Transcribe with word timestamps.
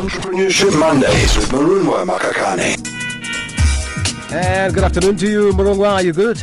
Entrepreneurship 0.00 0.80
Mondays 0.80 1.36
with 1.36 1.50
Morongwa 1.50 2.06
Makakane. 2.06 2.74
And 4.32 4.72
good 4.72 4.82
afternoon 4.82 5.18
to 5.18 5.30
you, 5.30 5.52
Morongwa. 5.52 5.92
Are 5.92 6.02
you 6.02 6.14
good? 6.14 6.42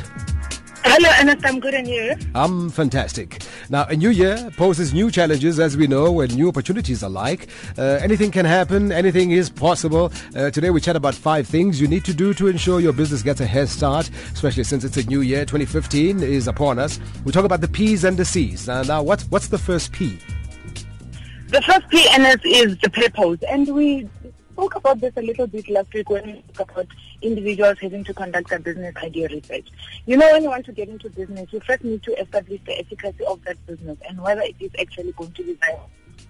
Hello, 0.84 1.10
Ernest. 1.20 1.44
I'm 1.44 1.60
good, 1.60 1.74
and 1.74 1.88
you? 1.88 2.16
I'm 2.36 2.70
fantastic. 2.70 3.42
Now, 3.72 3.86
a 3.86 3.96
new 3.96 4.12
year 4.12 4.52
poses 4.58 4.94
new 4.94 5.10
challenges, 5.10 5.60
as 5.60 5.76
we 5.76 5.88
know, 5.88 6.20
and 6.22 6.36
new 6.36 6.50
opportunities 6.50 7.02
alike. 7.02 7.48
Uh, 7.80 7.98
anything 8.00 8.30
can 8.30 8.46
happen, 8.46 8.92
anything 8.92 9.32
is 9.32 9.50
possible. 9.50 10.12
Uh, 10.36 10.52
today, 10.52 10.70
we 10.70 10.80
chat 10.80 10.96
about 10.96 11.16
five 11.16 11.48
things 11.48 11.82
you 11.82 11.88
need 11.88 12.06
to 12.06 12.14
do 12.14 12.36
to 12.36 12.48
ensure 12.50 12.80
your 12.80 12.94
business 12.94 13.24
gets 13.24 13.42
a 13.42 13.48
head 13.48 13.70
start, 13.70 14.08
especially 14.34 14.66
since 14.66 14.84
it's 14.84 14.98
a 14.98 15.04
new 15.08 15.22
year. 15.22 15.46
2015 15.46 16.22
is 16.22 16.48
upon 16.48 16.78
us. 16.78 17.00
We 17.26 17.32
talk 17.32 17.44
about 17.44 17.62
the 17.62 17.68
P's 17.68 18.04
and 18.04 18.18
the 18.18 18.26
C's. 18.26 18.70
Uh, 18.70 18.84
now, 18.84 19.02
what's, 19.02 19.24
what's 19.32 19.48
the 19.48 19.58
first 19.58 19.94
P? 19.94 20.20
The 21.48 21.62
first 21.62 21.88
P, 21.88 22.06
Ernest, 22.14 22.46
is 22.46 22.78
the 22.80 22.90
purpose. 22.90 23.40
And 23.50 23.74
we 23.74 24.10
spoke 24.52 24.76
about 24.76 25.00
this 25.00 25.14
a 25.16 25.22
little 25.22 25.48
bit 25.48 25.70
last 25.70 25.94
week 25.94 26.10
when 26.10 26.26
we 26.26 26.44
spoke 26.54 26.72
about 26.72 26.88
individuals 27.22 27.78
having 27.80 28.04
to 28.04 28.14
conduct 28.14 28.52
a 28.52 28.60
business 28.60 28.94
idea 28.98 29.30
research. 29.30 29.70
You 30.06 30.18
know, 30.18 30.30
when 30.34 30.44
you 30.44 30.50
want 30.50 30.66
to 30.66 30.74
get 30.74 30.90
into 30.90 31.10
business, 31.10 31.48
you 31.54 31.62
first 31.62 31.86
need 31.86 32.04
to 32.04 32.22
establish 32.22 32.60
the 32.66 32.78
efficacy 32.78 33.24
of 33.24 33.42
that 33.46 33.66
business 33.66 33.98
and 34.10 34.22
whether 34.22 34.42
it 34.42 34.58
is 34.60 34.72
actually 34.78 35.14
going 35.14 35.32
to 35.32 35.44
be 35.46 35.58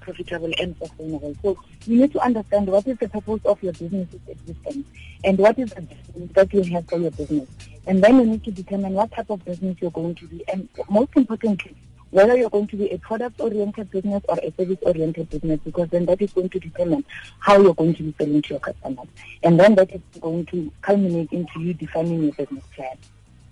profitable 0.02 0.52
and 0.60 0.76
sustainable. 0.78 1.36
So 1.42 1.58
you 1.88 2.02
need 2.02 2.12
to 2.12 2.20
understand 2.20 2.68
what 2.68 2.86
is 2.86 3.00
the 3.00 3.10
purpose 3.10 3.42
of 3.46 3.64
your 3.64 3.74
business's 3.74 4.22
existence 4.28 4.88
and 5.24 5.40
what 5.40 5.58
is 5.58 5.72
the 5.74 5.82
business 5.82 6.32
that 6.34 6.54
you 6.54 6.62
have 6.76 6.88
for 6.88 7.00
your 7.00 7.12
business. 7.12 7.50
And 7.88 8.04
then 8.04 8.18
you 8.18 8.26
need 8.28 8.44
to 8.44 8.52
determine 8.52 8.94
what 8.94 9.12
type 9.12 9.32
of 9.32 9.44
business 9.44 9.78
you're 9.82 9.90
going 9.90 10.14
to 10.14 10.28
be 10.28 10.44
and 10.48 10.70
most 10.92 11.10
importantly, 11.16 11.76
whether 12.12 12.38
you're 12.38 12.50
going 12.50 12.68
to 12.68 12.78
be 12.78 12.90
a 12.92 12.98
product-oriented 13.00 13.92
business 13.92 14.24
or 14.30 14.38
a 14.42 14.52
service-oriented 14.58 15.30
business, 15.30 15.60
because 15.64 15.90
then 15.90 16.06
that 16.06 16.22
is 16.22 16.32
going 16.34 16.50
to 16.50 16.60
determine 16.60 17.04
how 17.40 17.60
you're 17.62 17.74
going 17.74 17.94
to 17.96 18.04
be 18.04 18.16
selling 18.18 18.42
to 18.42 18.50
your 18.50 18.60
customers. 18.60 19.08
And 19.44 19.60
then 19.60 19.76
that 19.76 19.92
is 19.92 20.02
going 20.20 20.46
to 20.48 20.72
culminate 20.82 21.32
into 21.32 21.60
you 21.60 21.74
defining 21.74 22.24
your 22.24 22.34
business 22.34 22.64
plan. 22.76 22.98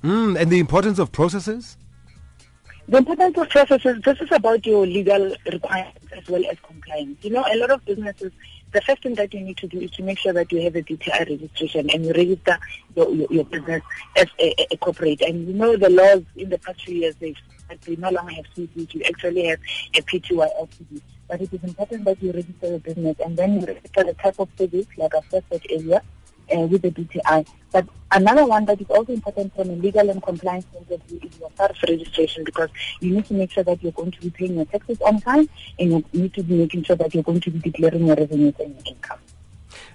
Mm, 0.04 0.40
and 0.40 0.52
the 0.52 0.60
importance 0.60 1.00
of 1.00 1.12
processes? 1.12 1.78
The 2.88 2.98
importance 2.98 3.36
of 3.36 3.50
processes, 3.50 4.00
this 4.04 4.22
is 4.22 4.32
about 4.32 4.64
your 4.64 4.86
legal 4.86 5.36
requirements 5.52 6.06
as 6.16 6.30
well 6.30 6.44
as 6.52 6.58
compliance. 6.60 7.18
You 7.24 7.32
know, 7.32 7.44
a 7.52 7.58
lot 7.58 7.72
of 7.72 7.84
businesses, 7.84 8.32
the 8.74 8.82
first 8.82 9.02
thing 9.02 9.16
that 9.16 9.34
you 9.34 9.40
need 9.40 9.58
to 9.58 9.68
do 9.68 9.80
is 9.80 9.90
to 9.92 10.04
make 10.04 10.20
sure 10.20 10.34
that 10.34 10.52
you 10.52 10.62
have 10.62 10.76
a 10.76 10.84
DTI 10.84 11.28
registration 11.28 11.90
and 11.90 12.06
you 12.06 12.14
register 12.14 12.60
your, 12.96 13.10
your, 13.10 13.28
your 13.32 13.46
business 13.46 13.82
as 14.16 14.28
a, 14.40 14.68
a, 14.72 14.78
corporate. 14.78 15.22
And 15.22 15.48
you 15.48 15.54
know 15.56 15.76
the 15.76 15.90
laws 15.90 16.26
in 16.36 16.50
the 16.50 16.60
past 16.60 16.86
few 16.86 16.96
years, 16.96 17.16
they've 17.20 17.36
no 17.98 18.12
longer 18.12 18.34
have 18.34 18.46
CCs, 18.56 18.94
you 18.94 19.02
actually 19.04 19.48
have 19.48 19.60
a 19.96 20.02
PTY 20.04 20.48
LTD. 20.62 21.02
But 21.28 21.42
it 21.42 21.54
is 21.54 21.64
important 21.64 22.06
that 22.06 22.22
you 22.22 22.34
register 22.34 22.68
your 22.68 22.80
business 22.80 23.18
and 23.26 23.36
then 23.36 23.62
you 23.62 23.66
register 23.66 24.04
the 24.04 24.14
type 24.14 24.40
of 24.40 24.48
service, 24.60 24.86
like 24.96 25.16
I 25.16 25.22
said 25.32 25.44
earlier, 25.72 26.02
uh, 26.54 26.62
with 26.62 26.82
the 26.82 26.92
DTI. 26.92 27.48
But 27.72 27.88
another 28.12 28.46
one 28.46 28.66
that 28.66 28.80
is 28.80 28.90
also 28.90 29.14
important 29.14 29.54
from 29.56 29.70
a 29.70 29.74
legal 29.74 30.10
and 30.10 30.22
compliance 30.22 30.66
point 30.66 30.90
of 30.90 31.02
view 31.04 31.20
is 31.24 31.40
your 31.40 31.50
SARS 31.58 31.78
registration 31.88 32.44
because 32.44 32.70
you 33.02 33.16
need 33.16 33.26
to 33.26 33.34
make 33.34 33.52
sure 33.52 33.64
that 33.64 33.82
you're 33.84 33.92
going 33.92 34.12
to 34.12 34.22
be 34.22 34.30
paying 34.30 34.56
your 34.56 34.66
taxes 34.66 35.00
on 35.02 35.20
time 35.22 35.50
and 35.80 35.92
you 35.92 36.06
need 36.14 36.34
to 36.34 36.44
be 36.44 36.56
making 36.56 36.84
sure 36.84 36.96
that 36.96 37.14
you're 37.14 37.24
going 37.24 37.42
to 37.42 37.52
be 37.52 37.60
declaring 37.60 38.08
your 38.08 38.16
revenues 38.16 38.54
and 38.60 38.76
your 38.76 38.84
income. 38.86 39.20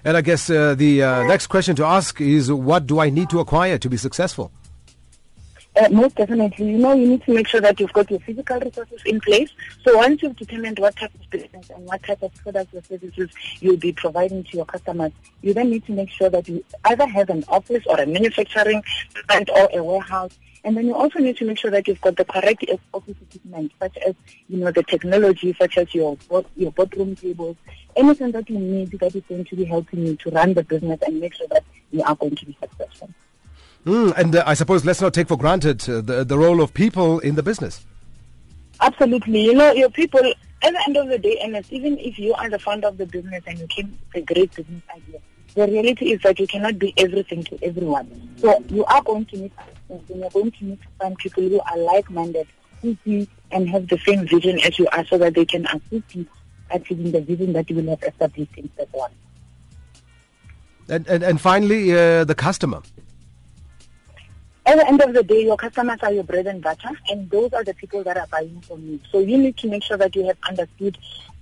And 0.03 0.17
I 0.17 0.21
guess 0.21 0.49
uh, 0.49 0.75
the 0.75 1.03
uh, 1.03 1.23
next 1.23 1.47
question 1.47 1.75
to 1.77 1.85
ask 1.85 2.19
is 2.21 2.51
what 2.51 2.87
do 2.87 2.99
I 2.99 3.09
need 3.09 3.29
to 3.31 3.39
acquire 3.39 3.77
to 3.77 3.89
be 3.89 3.97
successful? 3.97 4.51
Uh, 5.73 5.87
most 5.89 6.15
definitely. 6.15 6.69
You 6.69 6.77
know, 6.77 6.93
you 6.93 7.07
need 7.07 7.23
to 7.23 7.33
make 7.33 7.47
sure 7.47 7.61
that 7.61 7.79
you've 7.79 7.93
got 7.93 8.11
your 8.11 8.19
physical 8.19 8.59
resources 8.59 9.01
in 9.05 9.21
place. 9.21 9.51
So 9.85 9.97
once 9.97 10.21
you've 10.21 10.35
determined 10.35 10.79
what 10.79 10.97
type 10.97 11.13
of 11.15 11.29
business 11.29 11.69
and 11.69 11.85
what 11.85 12.03
type 12.03 12.21
of 12.21 12.33
products 12.35 12.73
or 12.73 12.83
services 12.83 13.29
you'll 13.61 13.77
be 13.77 13.93
providing 13.93 14.43
to 14.43 14.57
your 14.57 14.65
customers, 14.65 15.13
you 15.41 15.53
then 15.53 15.69
need 15.69 15.85
to 15.85 15.93
make 15.93 16.09
sure 16.09 16.29
that 16.29 16.49
you 16.49 16.65
either 16.85 17.07
have 17.07 17.29
an 17.29 17.45
office 17.47 17.83
or 17.85 17.97
a 18.01 18.05
manufacturing 18.05 18.83
plant 19.29 19.49
or 19.49 19.69
a 19.71 19.81
warehouse. 19.81 20.37
And 20.65 20.75
then 20.75 20.87
you 20.87 20.93
also 20.93 21.19
need 21.19 21.37
to 21.37 21.45
make 21.45 21.57
sure 21.57 21.71
that 21.71 21.87
you've 21.87 22.01
got 22.01 22.17
the 22.17 22.25
correct 22.25 22.65
office 22.93 23.15
equipment, 23.21 23.71
such 23.79 23.97
as, 24.05 24.13
you 24.49 24.57
know, 24.57 24.71
the 24.71 24.83
technology, 24.83 25.55
such 25.57 25.77
as 25.77 25.95
your 25.95 26.17
your 26.57 26.71
boardroom 26.73 27.15
tables, 27.15 27.55
anything 27.95 28.31
that 28.33 28.49
you 28.49 28.59
need 28.59 28.91
that 28.99 29.15
is 29.15 29.23
going 29.27 29.45
to 29.45 29.55
be 29.55 29.63
helping 29.63 30.05
you 30.05 30.17
to 30.17 30.29
run 30.31 30.53
the 30.53 30.63
business 30.63 30.99
and 31.05 31.19
make 31.19 31.33
sure 31.33 31.47
that 31.47 31.63
you 31.91 32.03
are 32.03 32.15
going 32.15 32.35
to 32.35 32.45
be 32.45 32.57
successful. 32.59 33.09
Mm, 33.85 34.15
and 34.15 34.35
uh, 34.35 34.43
I 34.45 34.53
suppose 34.53 34.85
let's 34.85 35.01
not 35.01 35.13
take 35.13 35.27
for 35.27 35.37
granted 35.37 35.87
uh, 35.89 36.01
the, 36.01 36.23
the 36.23 36.37
role 36.37 36.61
of 36.61 36.73
people 36.73 37.19
in 37.19 37.35
the 37.35 37.43
business. 37.43 37.85
Absolutely. 38.79 39.45
You 39.45 39.55
know, 39.55 39.71
your 39.71 39.89
people, 39.89 40.19
at 40.19 40.73
the 40.73 40.83
end 40.85 40.97
of 40.97 41.07
the 41.07 41.17
day, 41.17 41.39
and 41.43 41.65
even 41.71 41.97
if 41.97 42.19
you 42.19 42.33
are 42.35 42.49
the 42.49 42.59
founder 42.59 42.87
of 42.87 42.97
the 42.97 43.05
business 43.07 43.43
and 43.47 43.59
you 43.59 43.67
came 43.67 43.97
with 44.13 44.23
a 44.23 44.33
great 44.33 44.53
business 44.53 44.81
idea, 44.95 45.19
the 45.55 45.67
reality 45.67 46.13
is 46.13 46.21
that 46.21 46.39
you 46.39 46.47
cannot 46.47 46.77
be 46.79 46.93
everything 46.97 47.43
to 47.43 47.59
everyone. 47.63 48.29
So 48.37 48.63
you 48.69 48.85
are 48.85 49.01
going 49.01 49.25
to 49.25 49.37
need 49.37 49.51
and 49.89 50.01
you're 50.07 50.29
going 50.29 50.51
to 50.51 50.65
need 50.65 50.81
to 50.81 50.87
find 50.99 51.17
people 51.17 51.43
who 51.43 51.59
are 51.59 51.77
like-minded, 51.77 52.47
who 52.81 52.95
see 53.03 53.27
and 53.51 53.67
have 53.69 53.87
the 53.87 53.97
same 53.99 54.27
vision 54.27 54.59
as 54.61 54.77
you 54.79 54.87
are 54.91 55.05
so 55.07 55.17
that 55.17 55.33
they 55.33 55.45
can 55.45 55.65
assist 55.65 56.15
you 56.15 56.25
achieving 56.69 57.11
the 57.11 57.21
vision 57.21 57.53
that 57.53 57.69
you 57.69 57.75
will 57.75 57.89
have 57.89 58.03
established 58.03 58.57
in 58.57 58.71
step 58.73 58.89
one. 58.91 59.11
And, 60.87 61.07
and, 61.07 61.23
and 61.23 61.41
finally, 61.41 61.91
uh, 61.91 62.23
the 62.23 62.35
customer 62.35 62.81
at 64.65 64.77
the 64.77 64.87
end 64.87 65.01
of 65.01 65.13
the 65.13 65.23
day, 65.23 65.43
your 65.43 65.57
customers 65.57 65.99
are 66.03 66.13
your 66.13 66.23
bread 66.23 66.47
and 66.47 66.61
butter, 66.61 66.89
and 67.09 67.29
those 67.29 67.51
are 67.53 67.63
the 67.63 67.73
people 67.73 68.03
that 68.03 68.17
are 68.17 68.27
buying 68.27 68.61
from 68.61 68.83
you. 68.85 68.99
So 69.11 69.19
you 69.19 69.37
need 69.37 69.57
to 69.57 69.69
make 69.69 69.83
sure 69.83 69.97
that 69.97 70.15
you 70.15 70.25
have 70.27 70.37
understood 70.47 70.97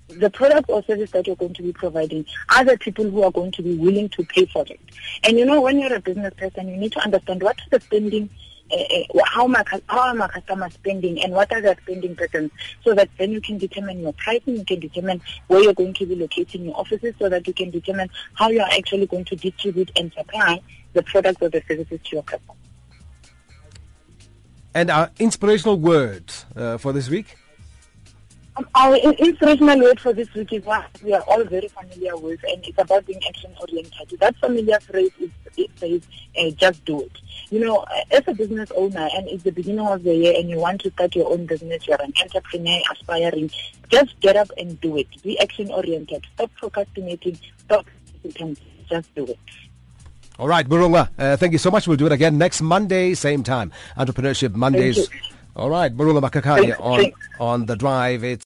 the 0.07 0.29
product 0.29 0.69
or 0.69 0.83
service 0.85 1.11
that 1.11 1.27
you're 1.27 1.35
going 1.35 1.53
to 1.53 1.61
be 1.61 1.71
providing 1.71 2.25
are 2.55 2.65
the 2.65 2.77
people 2.77 3.07
who 3.09 3.21
are 3.23 3.31
going 3.31 3.51
to 3.51 3.61
be 3.61 3.75
willing 3.75 4.09
to 4.09 4.23
pay 4.23 4.45
for 4.45 4.65
it. 4.67 4.79
And 5.23 5.37
you 5.37 5.45
know, 5.45 5.61
when 5.61 5.79
you're 5.79 5.93
a 5.93 5.99
business 5.99 6.33
person, 6.35 6.67
you 6.67 6.77
need 6.77 6.93
to 6.93 6.99
understand 6.99 7.43
what 7.43 7.57
is 7.59 7.69
the 7.69 7.79
spending, 7.79 8.29
uh, 8.71 9.21
how, 9.25 9.47
my, 9.47 9.63
how 9.87 10.07
are 10.07 10.15
my 10.15 10.27
customers 10.27 10.73
spending, 10.73 11.21
and 11.21 11.33
what 11.33 11.51
are 11.51 11.61
their 11.61 11.77
spending 11.83 12.15
patterns, 12.15 12.51
so 12.83 12.95
that 12.95 13.09
then 13.17 13.31
you 13.31 13.41
can 13.41 13.57
determine 13.57 13.99
your 13.99 14.13
pricing, 14.13 14.57
you 14.57 14.65
can 14.65 14.79
determine 14.79 15.21
where 15.47 15.61
you're 15.61 15.73
going 15.73 15.93
to 15.93 16.05
be 16.05 16.15
locating 16.15 16.65
your 16.65 16.77
offices, 16.77 17.13
so 17.19 17.29
that 17.29 17.45
you 17.47 17.53
can 17.53 17.69
determine 17.69 18.09
how 18.33 18.49
you 18.49 18.61
are 18.61 18.69
actually 18.71 19.05
going 19.05 19.25
to 19.25 19.35
distribute 19.35 19.91
and 19.95 20.11
supply 20.13 20.59
the 20.93 21.03
products 21.03 21.41
or 21.41 21.49
the 21.49 21.61
services 21.67 21.99
to 22.03 22.15
your 22.15 22.23
customers. 22.23 22.58
And 24.79 24.89
our 24.89 25.11
inspirational 25.19 25.77
word 25.77 26.31
uh, 26.55 26.77
for 26.77 26.93
this 26.93 27.09
week? 27.09 27.35
Um, 28.55 28.65
our 28.75 28.95
inspirational 28.95 29.77
word 29.77 29.99
for 29.99 30.13
this 30.13 30.33
week 30.33 30.53
is 30.53 30.63
what 30.63 30.87
we 31.03 31.11
are 31.13 31.21
all 31.23 31.43
very 31.43 31.67
familiar 31.67 32.15
with, 32.15 32.39
and 32.47 32.65
it's 32.65 32.77
about 32.77 33.05
being 33.05 33.19
action 33.27 33.53
oriented. 33.59 34.17
That 34.21 34.37
familiar 34.37 34.79
phrase 34.79 35.11
is 35.19 35.31
it 35.57 35.69
says, 35.75 36.01
uh, 36.39 36.51
just 36.51 36.85
do 36.85 37.01
it. 37.01 37.11
You 37.49 37.59
know, 37.59 37.79
uh, 37.79 38.03
as 38.11 38.23
a 38.27 38.33
business 38.33 38.71
owner, 38.73 39.09
and 39.13 39.27
it's 39.27 39.43
the 39.43 39.51
beginning 39.51 39.85
of 39.85 40.03
the 40.03 40.15
year, 40.15 40.35
and 40.37 40.49
you 40.49 40.59
want 40.59 40.79
to 40.83 40.91
start 40.91 41.13
your 41.13 41.29
own 41.29 41.45
business, 41.45 41.85
you're 41.85 42.01
an 42.01 42.13
entrepreneur 42.23 42.79
aspiring, 42.89 43.51
just 43.89 44.17
get 44.21 44.37
up 44.37 44.49
and 44.57 44.79
do 44.79 44.95
it. 44.95 45.07
Be 45.23 45.37
action 45.41 45.71
oriented. 45.71 46.25
Stop 46.35 46.51
procrastinating. 46.55 47.37
Stop 47.65 47.85
just 48.89 49.13
do 49.13 49.25
it. 49.25 49.39
All 50.39 50.47
right, 50.47 50.65
Morongwa, 50.65 51.09
uh, 51.19 51.35
thank 51.35 51.51
you 51.51 51.57
so 51.57 51.69
much. 51.69 51.85
We'll 51.85 51.97
do 51.97 52.05
it 52.05 52.13
again 52.13 52.37
next 52.37 52.61
Monday, 52.61 53.13
same 53.13 53.43
time. 53.43 53.73
Entrepreneurship 53.97 54.55
Mondays. 54.55 55.09
All 55.53 55.69
right, 55.69 55.93
Morongwa 55.93 56.21
Makakane 56.29 56.79
on, 56.79 57.11
on 57.41 57.65
the 57.65 57.75
drive. 57.75 58.23
It's 58.23 58.45